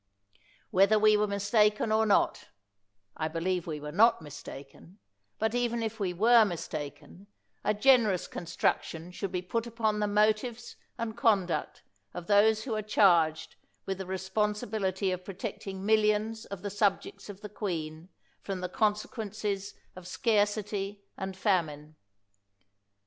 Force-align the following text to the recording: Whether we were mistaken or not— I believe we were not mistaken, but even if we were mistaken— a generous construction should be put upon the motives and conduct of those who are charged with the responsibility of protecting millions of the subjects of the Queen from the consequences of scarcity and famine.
Whether 0.71 0.97
we 0.97 1.15
were 1.15 1.27
mistaken 1.27 1.91
or 1.91 2.07
not— 2.07 2.47
I 3.15 3.27
believe 3.27 3.67
we 3.67 3.79
were 3.79 3.91
not 3.91 4.19
mistaken, 4.19 4.97
but 5.37 5.53
even 5.53 5.83
if 5.83 5.99
we 5.99 6.11
were 6.11 6.43
mistaken— 6.43 7.27
a 7.63 7.75
generous 7.75 8.25
construction 8.25 9.11
should 9.11 9.31
be 9.31 9.43
put 9.43 9.67
upon 9.67 9.99
the 9.99 10.07
motives 10.07 10.75
and 10.97 11.15
conduct 11.15 11.83
of 12.15 12.25
those 12.25 12.63
who 12.63 12.73
are 12.73 12.81
charged 12.81 13.57
with 13.85 13.99
the 13.99 14.07
responsibility 14.07 15.11
of 15.11 15.23
protecting 15.23 15.85
millions 15.85 16.45
of 16.47 16.63
the 16.63 16.71
subjects 16.71 17.29
of 17.29 17.41
the 17.41 17.49
Queen 17.49 18.09
from 18.41 18.61
the 18.61 18.69
consequences 18.69 19.75
of 19.95 20.07
scarcity 20.07 21.03
and 21.15 21.37
famine. 21.37 21.95